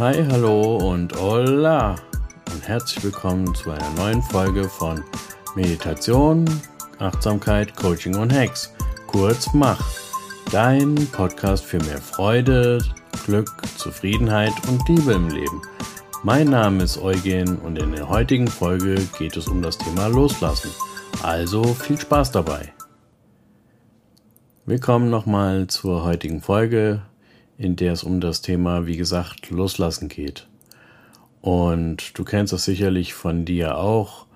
[0.00, 1.94] Hi, hallo und hola
[2.52, 5.04] und herzlich willkommen zu einer neuen Folge von
[5.54, 6.44] Meditation,
[6.98, 8.74] Achtsamkeit, Coaching und Hacks.
[9.06, 9.80] Kurz Mach.
[10.50, 12.84] Dein Podcast für mehr Freude,
[13.24, 15.62] Glück, Zufriedenheit und Liebe im Leben.
[16.24, 20.72] Mein Name ist Eugen und in der heutigen Folge geht es um das Thema Loslassen.
[21.22, 22.72] Also viel Spaß dabei.
[24.66, 27.02] Willkommen nochmal zur heutigen Folge
[27.58, 30.46] in der es um das Thema, wie gesagt, Loslassen geht.
[31.40, 34.26] Und du kennst das sicherlich von dir auch.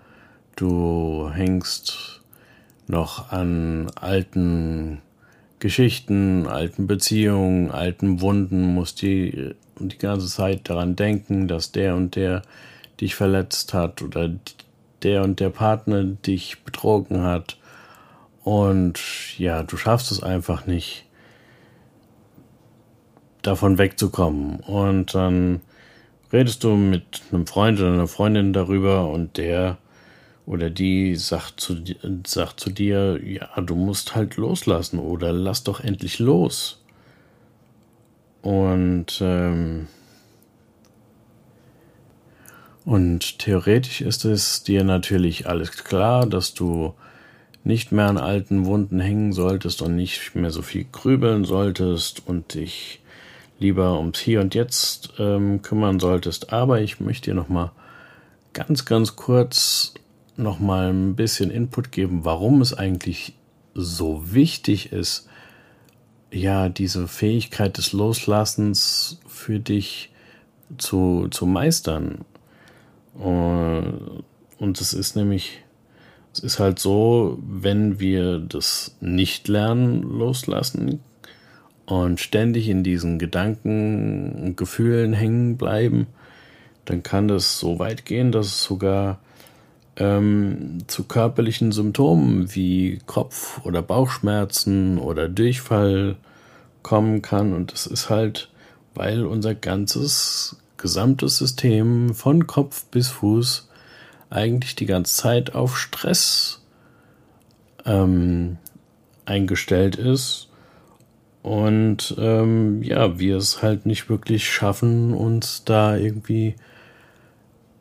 [0.56, 2.22] Du hängst
[2.86, 5.00] noch an alten
[5.58, 12.14] Geschichten, alten Beziehungen, alten Wunden, musst die, die ganze Zeit daran denken, dass der und
[12.14, 12.42] der
[13.00, 14.30] dich verletzt hat oder
[15.02, 17.56] der und der Partner dich betrogen hat.
[18.42, 19.00] Und
[19.38, 21.04] ja, du schaffst es einfach nicht,
[23.48, 24.60] davon wegzukommen.
[24.60, 25.60] Und dann
[26.32, 29.78] redest du mit einem Freund oder einer Freundin darüber und der
[30.46, 31.76] oder die sagt zu,
[32.26, 36.82] sagt zu dir, ja, du musst halt loslassen oder lass doch endlich los.
[38.40, 39.88] Und, ähm,
[42.86, 46.94] und theoretisch ist es dir natürlich alles klar, dass du
[47.64, 52.54] nicht mehr an alten Wunden hängen solltest und nicht mehr so viel grübeln solltest und
[52.54, 53.00] dich
[53.58, 56.52] lieber ums Hier und Jetzt ähm, kümmern solltest.
[56.52, 57.72] Aber ich möchte dir noch mal
[58.52, 59.94] ganz, ganz kurz
[60.36, 63.34] noch mal ein bisschen Input geben, warum es eigentlich
[63.74, 65.28] so wichtig ist,
[66.30, 70.10] ja, diese Fähigkeit des Loslassens für dich
[70.76, 72.24] zu, zu meistern.
[73.14, 75.60] Und es ist nämlich,
[76.32, 81.00] es ist halt so, wenn wir das nicht lernen, loslassen,
[81.88, 86.06] und ständig in diesen Gedanken und Gefühlen hängen bleiben,
[86.84, 89.20] dann kann das so weit gehen, dass es sogar
[89.96, 96.16] ähm, zu körperlichen Symptomen wie Kopf- oder Bauchschmerzen oder Durchfall
[96.82, 97.54] kommen kann.
[97.54, 98.50] Und das ist halt,
[98.94, 103.66] weil unser ganzes gesamtes System von Kopf bis Fuß
[104.28, 106.62] eigentlich die ganze Zeit auf Stress
[107.86, 108.58] ähm,
[109.24, 110.47] eingestellt ist
[111.48, 116.56] und ähm, ja, wir es halt nicht wirklich schaffen, uns da irgendwie,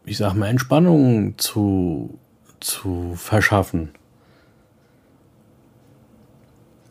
[0.05, 2.17] ich sag mal, Entspannung zu,
[2.61, 3.89] zu verschaffen.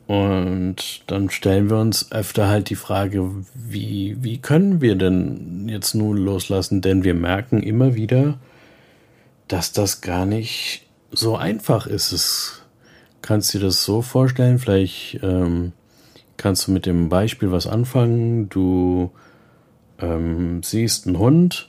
[0.06, 0.76] Und
[1.06, 6.18] dann stellen wir uns öfter halt die Frage, wie, wie können wir denn jetzt nun
[6.18, 6.82] loslassen?
[6.82, 8.38] Denn wir merken immer wieder,
[9.48, 12.12] dass das gar nicht so einfach ist.
[12.12, 12.62] Es
[13.22, 15.72] kannst du dir das so vorstellen, vielleicht ähm,
[16.36, 18.48] kannst du mit dem Beispiel was anfangen.
[18.48, 19.10] Du
[20.00, 21.68] ähm, siehst einen Hund,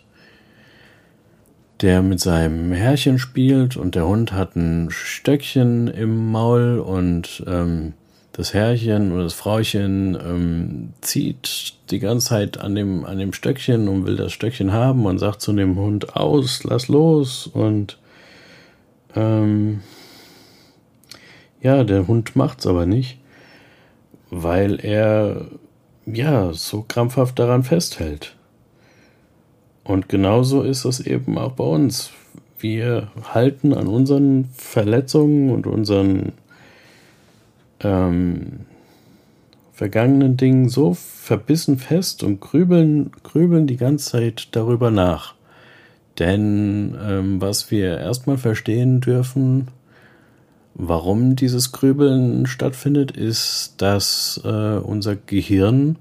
[1.81, 7.93] der mit seinem Herrchen spielt und der Hund hat ein Stöckchen im Maul und ähm,
[8.33, 13.87] das Herrchen oder das Frauchen ähm, zieht die ganze Zeit an dem, an dem Stöckchen
[13.87, 17.97] und will das Stöckchen haben und sagt zu dem Hund aus, lass los und
[19.15, 19.81] ähm,
[21.61, 23.17] ja, der Hund macht's aber nicht
[24.29, 25.47] weil er
[26.05, 28.35] ja so krampfhaft daran festhält.
[29.83, 32.11] Und genauso ist es eben auch bei uns.
[32.59, 36.33] Wir halten an unseren Verletzungen und unseren
[37.81, 38.65] ähm,
[39.71, 45.35] vergangenen Dingen so verbissen fest und grübeln, grübeln die ganze Zeit darüber nach.
[46.19, 49.67] Denn ähm, was wir erstmal verstehen dürfen,
[50.79, 55.95] Warum dieses Grübeln stattfindet, ist, dass äh, unser Gehirn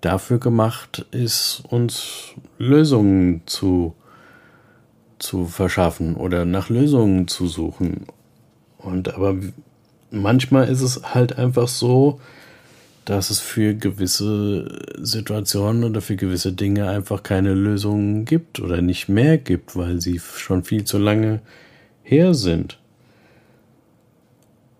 [0.00, 3.94] dafür gemacht ist, uns Lösungen zu,
[5.20, 8.06] zu verschaffen oder nach Lösungen zu suchen.
[8.78, 9.36] Und aber
[10.10, 12.20] manchmal ist es halt einfach so,
[13.04, 19.08] dass es für gewisse Situationen oder für gewisse Dinge einfach keine Lösungen gibt oder nicht
[19.08, 21.42] mehr gibt, weil sie schon viel zu lange
[22.02, 22.80] her sind.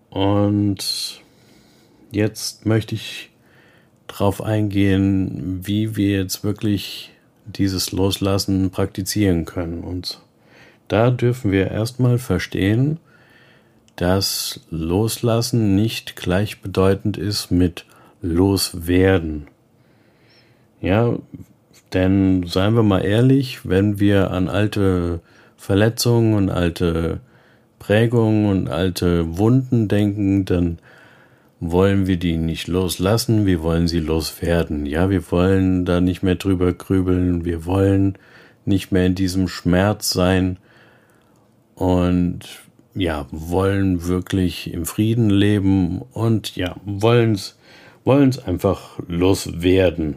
[0.09, 1.21] Und
[2.11, 3.29] jetzt möchte ich
[4.07, 7.11] darauf eingehen, wie wir jetzt wirklich
[7.45, 9.83] dieses Loslassen praktizieren können.
[9.83, 10.19] Und
[10.87, 12.99] da dürfen wir erstmal verstehen,
[13.95, 17.85] dass Loslassen nicht gleichbedeutend ist mit
[18.21, 19.47] Loswerden.
[20.81, 21.17] Ja,
[21.93, 25.19] denn seien wir mal ehrlich, wenn wir an alte
[25.57, 27.19] Verletzungen und alte
[27.79, 30.77] Prägungen und alte Wunden denken, dann
[31.59, 34.85] wollen wir die nicht loslassen, wir wollen sie loswerden.
[34.85, 38.17] Ja, wir wollen da nicht mehr drüber grübeln, wir wollen
[38.65, 40.57] nicht mehr in diesem Schmerz sein
[41.75, 42.39] und
[42.95, 50.15] ja, wollen wirklich im Frieden leben und ja, wollen es einfach loswerden.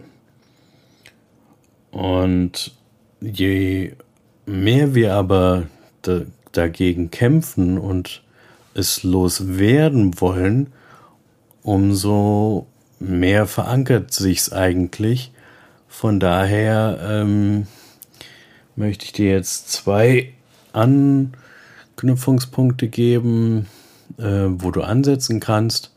[1.90, 2.74] Und
[3.20, 3.92] je
[4.46, 5.66] mehr wir aber
[6.52, 8.22] dagegen kämpfen und
[8.74, 10.68] es loswerden wollen,
[11.62, 12.66] umso
[12.98, 15.32] mehr verankert sich's eigentlich.
[15.88, 17.66] Von daher ähm,
[18.76, 20.32] möchte ich dir jetzt zwei
[20.72, 23.66] Anknüpfungspunkte geben,
[24.18, 25.92] äh, wo du ansetzen kannst,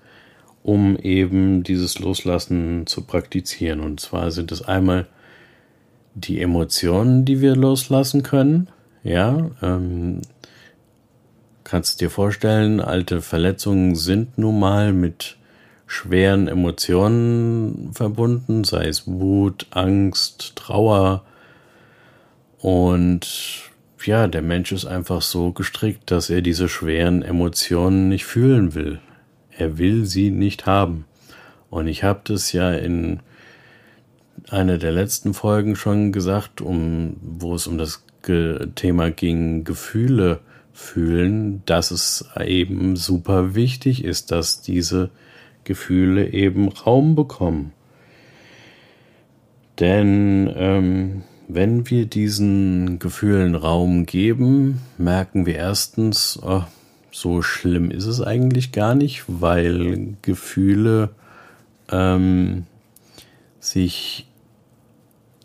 [0.63, 3.79] um eben dieses Loslassen zu praktizieren.
[3.79, 5.05] Und zwar sind es einmal
[6.15, 8.69] die Emotionen, die wir loslassen können.
[9.03, 10.21] Ja, ähm,
[11.65, 15.35] kannst dir vorstellen, alte Verletzungen sind nun mal mit
[15.87, 21.25] schweren Emotionen verbunden, sei es Wut, Angst, Trauer.
[22.59, 23.27] Und
[24.05, 28.99] ja, der Mensch ist einfach so gestrickt, dass er diese schweren Emotionen nicht fühlen will.
[29.49, 31.05] Er will sie nicht haben.
[31.71, 33.19] Und ich habe das ja in
[34.49, 38.03] einer der letzten Folgen schon gesagt, um, wo es um das
[38.75, 40.39] Thema ging, Gefühle
[40.75, 45.09] fühlen, dass es eben super wichtig ist, dass diese
[45.63, 47.71] Gefühle eben Raum bekommen.
[49.79, 56.63] Denn ähm, wenn wir diesen Gefühlen Raum geben, merken wir erstens, oh,
[57.09, 61.11] so schlimm ist es eigentlich gar nicht, weil Gefühle
[61.89, 62.65] ähm,
[63.61, 64.27] sich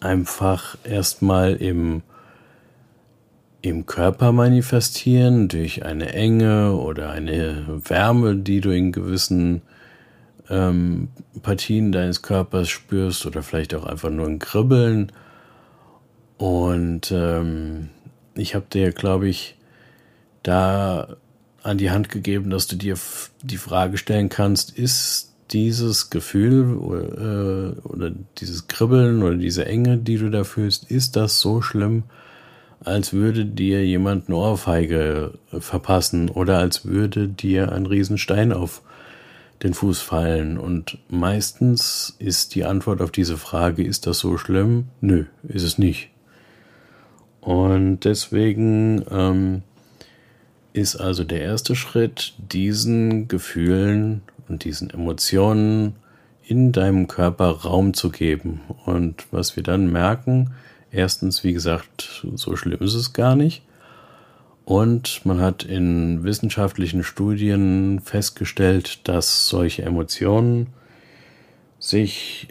[0.00, 2.02] einfach erstmal im,
[3.62, 9.62] im Körper manifestieren, durch eine Enge oder eine Wärme, die du in gewissen
[10.48, 11.08] ähm,
[11.42, 15.12] Partien deines Körpers spürst oder vielleicht auch einfach nur ein Kribbeln.
[16.38, 17.90] Und ähm,
[18.34, 19.56] ich habe dir, glaube ich,
[20.42, 21.16] da
[21.62, 22.96] an die Hand gegeben, dass du dir
[23.42, 30.16] die Frage stellen kannst, ist dieses Gefühl äh, oder dieses Kribbeln oder diese Enge, die
[30.16, 32.04] du da fühlst, ist das so schlimm,
[32.84, 38.82] als würde dir jemand eine Ohrfeige verpassen oder als würde dir ein Riesenstein auf
[39.62, 40.58] den Fuß fallen.
[40.58, 44.88] Und meistens ist die Antwort auf diese Frage, ist das so schlimm?
[45.00, 46.10] Nö, ist es nicht.
[47.40, 49.62] Und deswegen ähm,
[50.72, 55.96] ist also der erste Schritt, diesen Gefühlen und diesen Emotionen
[56.42, 58.60] in deinem Körper Raum zu geben.
[58.84, 60.50] Und was wir dann merken,
[60.90, 63.62] erstens, wie gesagt, so schlimm ist es gar nicht.
[64.64, 70.68] Und man hat in wissenschaftlichen Studien festgestellt, dass solche Emotionen
[71.78, 72.48] sich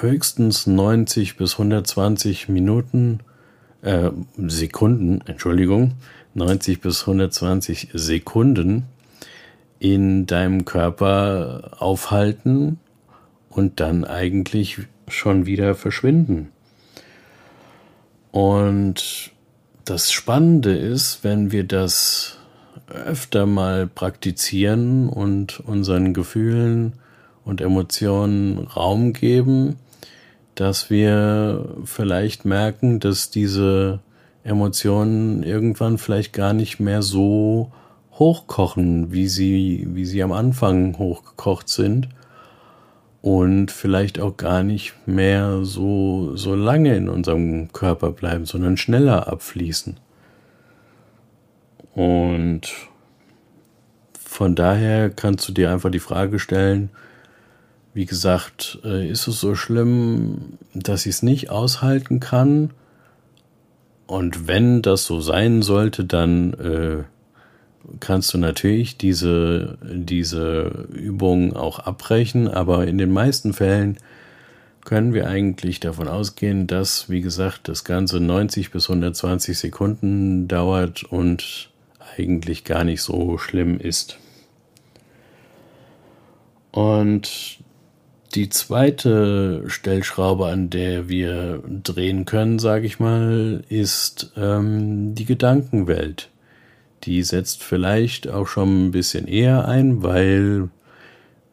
[0.00, 3.20] höchstens 90 bis 120 Minuten,
[3.82, 5.92] äh, Sekunden, Entschuldigung,
[6.34, 8.86] 90 bis 120 Sekunden
[9.78, 12.80] in deinem Körper aufhalten
[13.50, 14.78] und dann eigentlich
[15.08, 16.53] schon wieder verschwinden.
[18.34, 19.30] Und
[19.84, 22.36] das Spannende ist, wenn wir das
[22.88, 26.94] öfter mal praktizieren und unseren Gefühlen
[27.44, 29.76] und Emotionen Raum geben,
[30.56, 34.00] dass wir vielleicht merken, dass diese
[34.42, 37.70] Emotionen irgendwann vielleicht gar nicht mehr so
[38.14, 42.08] hochkochen, wie sie, wie sie am Anfang hochgekocht sind
[43.24, 49.28] und vielleicht auch gar nicht mehr so, so lange in unserem Körper bleiben, sondern schneller
[49.28, 49.98] abfließen.
[51.94, 52.70] Und
[54.20, 56.90] von daher kannst du dir einfach die Frage stellen,
[57.94, 62.74] wie gesagt, äh, ist es so schlimm, dass ich es nicht aushalten kann?
[64.06, 67.04] Und wenn das so sein sollte, dann äh,
[68.00, 73.98] kannst du natürlich diese, diese Übung auch abbrechen, aber in den meisten Fällen
[74.84, 81.04] können wir eigentlich davon ausgehen, dass, wie gesagt, das Ganze 90 bis 120 Sekunden dauert
[81.04, 81.70] und
[82.16, 84.18] eigentlich gar nicht so schlimm ist.
[86.70, 87.58] Und
[88.34, 96.30] die zweite Stellschraube, an der wir drehen können, sage ich mal, ist ähm, die Gedankenwelt
[97.06, 100.68] die setzt vielleicht auch schon ein bisschen eher ein, weil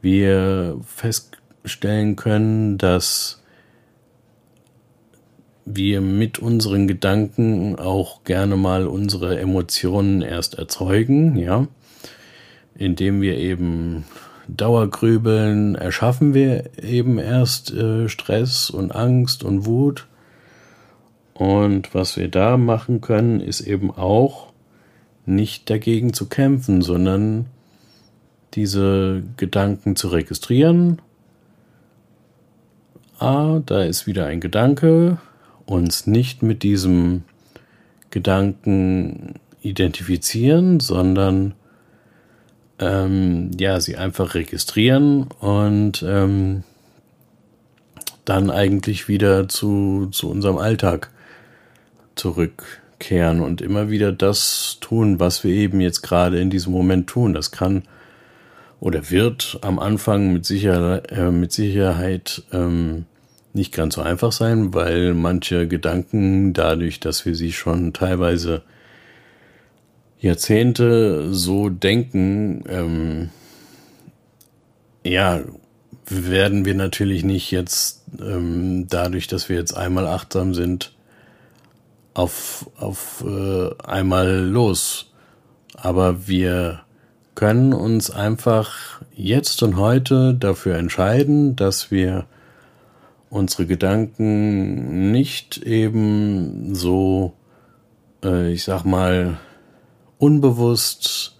[0.01, 3.41] wir feststellen können, dass
[5.65, 11.67] wir mit unseren Gedanken auch gerne mal unsere Emotionen erst erzeugen, ja,
[12.75, 14.05] indem wir eben
[14.47, 20.07] Dauergrübeln erschaffen wir eben erst äh, Stress und Angst und Wut.
[21.33, 24.50] Und was wir da machen können, ist eben auch
[25.25, 27.45] nicht dagegen zu kämpfen, sondern
[28.53, 30.99] diese Gedanken zu registrieren.
[33.19, 35.19] Ah, da ist wieder ein Gedanke,
[35.65, 37.23] uns nicht mit diesem
[38.09, 41.53] Gedanken identifizieren, sondern
[42.79, 46.63] ähm, ja, sie einfach registrieren und ähm,
[48.25, 51.11] dann eigentlich wieder zu, zu unserem Alltag
[53.01, 57.33] zurückkehren und immer wieder das tun, was wir eben jetzt gerade in diesem Moment tun.
[57.33, 57.83] Das kann
[58.79, 63.05] oder wird am Anfang mit, Sicher äh, mit Sicherheit ähm,
[63.53, 68.63] nicht ganz so einfach sein, weil manche Gedanken dadurch, dass wir sie schon teilweise
[70.19, 73.29] Jahrzehnte so denken, ähm,
[75.03, 75.41] ja,
[76.07, 80.93] werden wir natürlich nicht jetzt ähm, dadurch, dass wir jetzt einmal achtsam sind,
[82.13, 85.11] auf, auf äh, einmal los.
[85.75, 86.81] Aber wir
[87.35, 92.25] können uns einfach jetzt und heute dafür entscheiden, dass wir
[93.29, 97.33] unsere Gedanken nicht eben so,
[98.23, 99.39] äh, ich sag mal,
[100.17, 101.37] unbewusst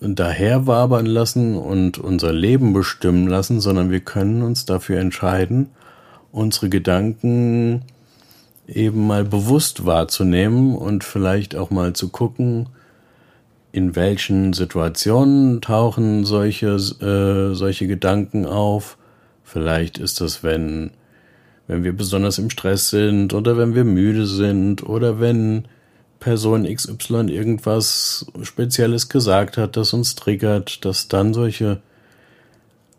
[0.00, 5.70] daherwabern lassen und unser Leben bestimmen lassen, sondern wir können uns dafür entscheiden,
[6.30, 7.82] unsere Gedanken
[8.66, 12.68] eben mal bewusst wahrzunehmen und vielleicht auch mal zu gucken,
[13.72, 18.96] in welchen Situationen tauchen solche, äh, solche Gedanken auf.
[19.42, 20.92] Vielleicht ist das, wenn,
[21.66, 25.66] wenn wir besonders im Stress sind oder wenn wir müde sind oder wenn
[26.20, 31.82] Person XY irgendwas Spezielles gesagt hat, das uns triggert, dass dann solche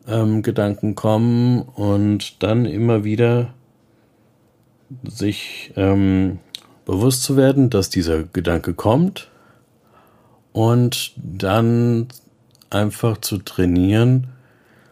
[0.07, 3.54] ähm, Gedanken kommen und dann immer wieder
[5.03, 6.39] sich ähm,
[6.85, 9.29] bewusst zu werden, dass dieser Gedanke kommt
[10.53, 12.07] und dann
[12.69, 14.27] einfach zu trainieren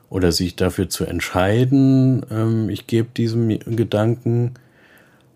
[0.09, 4.53] oder sich dafür zu entscheiden, ähm, ich gebe diesem Gedanken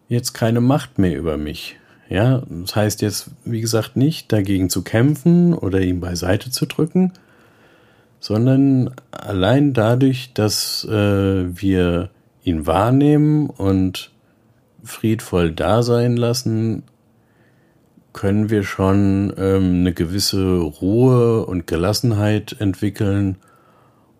[0.07, 1.77] jetzt keine Macht mehr über mich.
[2.09, 7.11] Ja, das heißt jetzt, wie gesagt, nicht dagegen zu kämpfen oder ihn beiseite zu drücken,
[8.19, 12.09] sondern allein dadurch, dass äh, wir
[12.43, 14.11] ihn wahrnehmen und
[14.83, 16.83] friedvoll da sein lassen,
[18.13, 23.37] können wir schon ähm, eine gewisse Ruhe und Gelassenheit entwickeln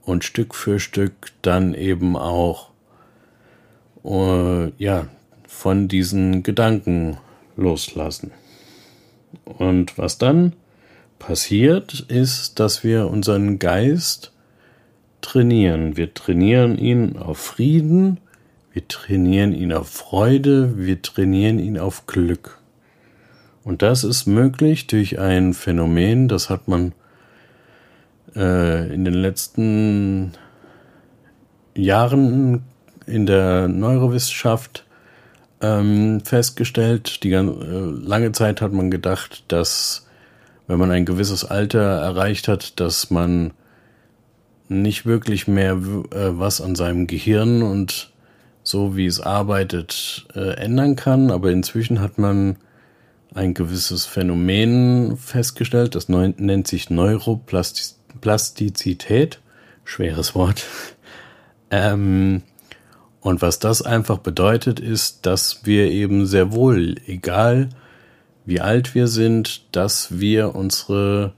[0.04, 2.70] und Stück für Stück dann eben auch
[4.04, 5.08] äh, ja
[5.48, 7.18] von diesen Gedanken
[7.56, 8.32] loslassen.
[9.46, 10.54] Und was dann
[11.20, 14.32] passiert, ist, dass wir unseren Geist
[15.22, 15.98] trainieren.
[15.98, 18.20] Wir trainieren ihn auf Frieden,
[18.78, 22.60] wir trainieren ihn auf Freude, wir trainieren ihn auf Glück.
[23.64, 26.94] Und das ist möglich durch ein Phänomen, das hat man
[28.36, 30.34] äh, in den letzten
[31.74, 32.66] Jahren
[33.08, 34.86] in der Neurowissenschaft
[35.60, 37.24] ähm, festgestellt.
[37.24, 40.06] Die äh, lange Zeit hat man gedacht, dass
[40.68, 43.54] wenn man ein gewisses Alter erreicht hat, dass man
[44.70, 48.12] nicht wirklich mehr äh, was an seinem Gehirn und
[48.68, 51.32] so wie es arbeitet äh, ändern kann.
[51.32, 52.58] Aber inzwischen hat man
[53.34, 59.40] ein gewisses Phänomen festgestellt, das nennt sich Neuroplastizität.
[59.86, 60.66] Schweres Wort.
[61.70, 62.44] Ähm,
[63.20, 67.68] und was das einfach bedeutet, ist, dass wir eben sehr wohl, egal
[68.46, 71.34] wie alt wir sind, dass wir unsere,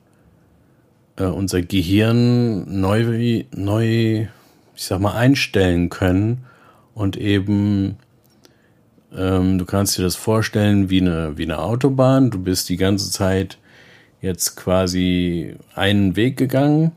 [1.15, 4.27] äh, unser Gehirn neu, neu,
[4.75, 6.45] ich sag mal, einstellen können
[6.99, 7.97] und eben,
[9.15, 12.29] ähm, du kannst dir das vorstellen wie eine, wie eine Autobahn.
[12.29, 13.57] Du bist die ganze Zeit
[14.21, 16.91] jetzt quasi einen Weg gegangen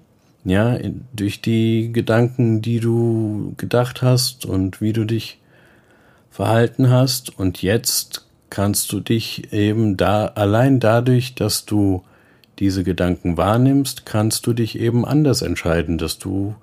[0.44, 0.76] ja,
[1.12, 5.38] durch die Gedanken, die du gedacht hast und wie du dich
[6.30, 7.38] verhalten hast.
[7.38, 12.02] Und jetzt kannst du dich eben da, allein dadurch, dass du
[12.58, 16.54] diese Gedanken wahrnimmst, kannst du dich eben anders entscheiden, dass du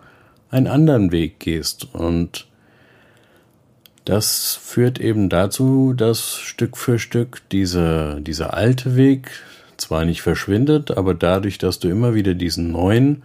[0.52, 1.88] einen anderen Weg gehst.
[1.94, 2.49] Und
[4.10, 9.30] das führt eben dazu, dass Stück für Stück diese, dieser alte Weg
[9.78, 13.22] zwar nicht verschwindet, aber dadurch, dass du immer wieder diesen neuen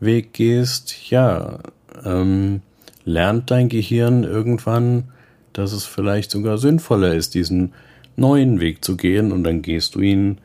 [0.00, 1.58] Weg gehst, ja,
[2.02, 2.62] ähm,
[3.04, 5.04] lernt dein Gehirn irgendwann,
[5.52, 7.74] dass es vielleicht sogar sinnvoller ist, diesen
[8.16, 10.38] neuen Weg zu gehen und dann gehst du ihn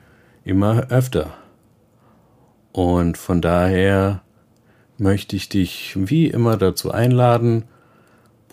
[0.43, 1.33] immer öfter.
[2.73, 4.21] Und von daher
[4.97, 7.63] möchte ich dich wie immer dazu einladen,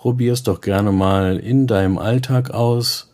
[0.04, 3.11] probier's doch gerne mal in deinem Alltag aus.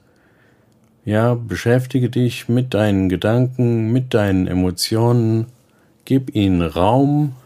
[1.04, 5.46] Ja, beschäftige dich mit deinen Gedanken, mit deinen Emotionen,
[6.04, 7.36] gib ihnen Raum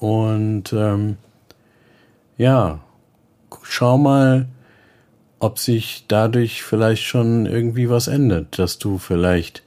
[0.00, 1.16] und ähm,
[2.36, 2.80] ja,
[3.62, 4.48] schau mal,
[5.38, 9.62] ob sich dadurch vielleicht schon irgendwie was ändert, dass du vielleicht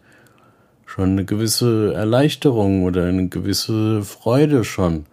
[0.86, 5.06] schon eine gewisse Erleichterung oder eine gewisse Freude schon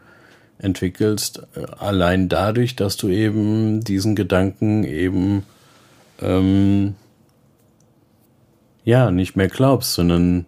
[0.58, 5.44] entwickelst, äh, allein dadurch, dass du eben diesen Gedanken eben
[6.20, 6.94] ähm,
[8.84, 10.46] ja nicht mehr glaubst, sondern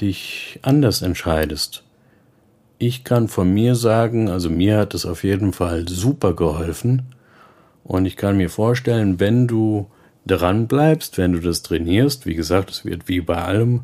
[0.00, 1.82] dich anders entscheidest.
[2.78, 7.14] Ich kann von mir sagen, also mir hat es auf jeden Fall super geholfen
[7.82, 9.88] und ich kann mir vorstellen, wenn du
[10.26, 13.80] dran bleibst, wenn du das trainierst, wie gesagt, es wird wie bei allem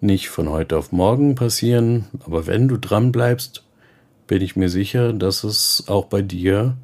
[0.00, 3.63] nicht von heute auf morgen passieren, aber wenn du dran bleibst,
[4.26, 6.76] bin ich mir sicher, dass es auch bei dir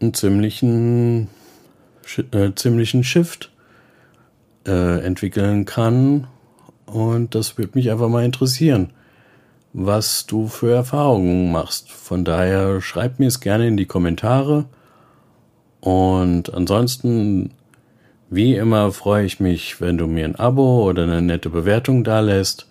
[0.00, 1.28] einen ziemlichen,
[2.32, 3.50] äh, ziemlichen Shift
[4.66, 6.26] äh, entwickeln kann.
[6.86, 8.92] Und das würde mich einfach mal interessieren,
[9.72, 11.90] was du für Erfahrungen machst.
[11.90, 14.66] Von daher schreib mir es gerne in die Kommentare.
[15.80, 17.52] Und ansonsten,
[18.30, 22.67] wie immer, freue ich mich, wenn du mir ein Abo oder eine nette Bewertung dalässt.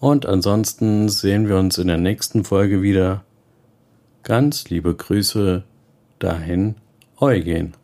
[0.00, 3.24] Und ansonsten sehen wir uns in der nächsten Folge wieder.
[4.22, 5.64] Ganz liebe Grüße
[6.18, 6.76] dahin,
[7.18, 7.74] Eugen.